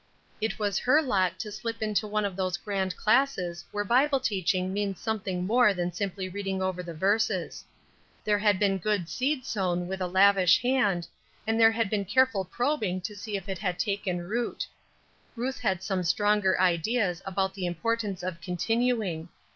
It 0.41 0.57
was 0.57 0.79
her 0.79 0.99
lot 0.99 1.37
to 1.41 1.51
slip 1.51 1.79
into 1.83 2.07
one 2.07 2.25
of 2.25 2.35
those 2.35 2.57
grand 2.57 2.97
classes 2.97 3.63
where 3.71 3.83
Bible 3.83 4.19
teaching 4.19 4.73
means 4.73 4.99
something 4.99 5.45
more 5.45 5.75
than 5.75 5.91
simply 5.93 6.27
reading 6.27 6.59
over 6.59 6.81
the 6.81 6.95
verses. 6.95 7.63
There 8.23 8.39
had 8.39 8.57
been 8.57 8.79
good 8.79 9.07
seed 9.09 9.45
sown 9.45 9.87
with 9.87 10.01
a 10.01 10.07
lavish 10.07 10.59
hand, 10.63 11.07
and 11.45 11.59
there 11.59 11.73
had 11.73 11.87
been 11.87 12.05
careful 12.05 12.43
probing 12.45 13.01
to 13.01 13.15
see 13.15 13.37
if 13.37 13.47
it 13.47 13.59
had 13.59 13.77
taken 13.77 14.27
root. 14.27 14.65
Ruth 15.35 15.59
had 15.59 15.83
some 15.83 16.03
stronger 16.03 16.59
ideas 16.59 17.21
about 17.23 17.53
the 17.53 17.67
importance 17.67 18.23
of 18.23 18.41
"continuing." 18.41 19.29